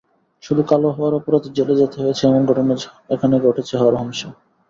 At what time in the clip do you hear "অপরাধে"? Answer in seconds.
1.19-1.49